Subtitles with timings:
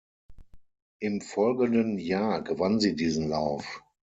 [0.99, 3.83] Im folgenden Jahr gewann sie diesen Lauf.